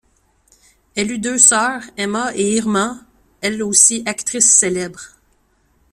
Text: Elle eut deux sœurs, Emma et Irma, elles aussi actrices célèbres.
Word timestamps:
Elle 0.95 1.11
eut 1.11 1.19
deux 1.19 1.37
sœurs, 1.37 1.83
Emma 1.95 2.31
et 2.35 2.55
Irma, 2.55 3.01
elles 3.41 3.61
aussi 3.61 4.01
actrices 4.07 4.51
célèbres. 4.51 5.09